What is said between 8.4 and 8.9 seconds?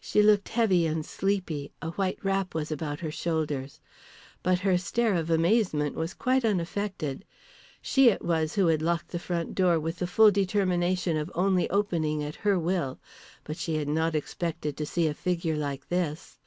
who had